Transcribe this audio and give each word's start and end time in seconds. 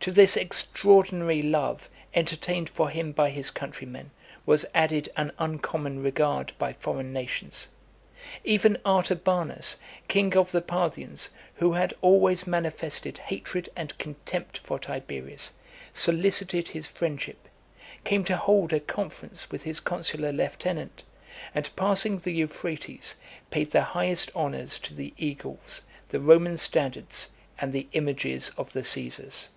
To 0.00 0.12
this 0.12 0.36
extraordinary 0.36 1.42
love 1.42 1.88
entertained 2.14 2.68
for 2.70 2.90
him 2.90 3.10
by 3.10 3.30
his 3.30 3.50
countrymen, 3.50 4.12
was 4.44 4.66
added 4.72 5.10
an 5.16 5.32
uncommon 5.38 6.00
regard 6.00 6.52
by 6.58 6.74
foreign 6.74 7.12
nations. 7.12 7.70
Even 8.44 8.78
Artabanus, 8.84 9.78
king 10.06 10.36
of 10.36 10.52
the 10.52 10.60
Parthians, 10.60 11.30
who 11.56 11.72
had 11.72 11.92
always 12.02 12.46
manifested 12.46 13.18
hatred 13.18 13.68
and 13.74 13.98
contempt 13.98 14.58
for 14.58 14.78
Tiberius, 14.78 15.54
solicited 15.92 16.68
his 16.68 16.86
friendship; 16.86 17.48
came 18.04 18.22
to 18.24 18.36
hold 18.36 18.72
a 18.72 18.78
conference 18.80 19.50
with 19.50 19.64
his 19.64 19.80
consular 19.80 20.30
lieutenant, 20.32 21.02
and 21.52 21.74
passing 21.74 22.18
the 22.18 22.32
Euphrates, 22.32 23.16
paid 23.50 23.72
the 23.72 23.82
highest 23.82 24.30
honours 24.36 24.78
to 24.78 24.94
the 24.94 25.14
eagles, 25.16 25.82
the 26.10 26.20
Roman 26.20 26.58
standards, 26.58 27.30
and 27.58 27.72
the 27.72 27.88
images 27.92 28.50
of 28.56 28.72
the 28.72 28.84
Caesars. 28.84 29.48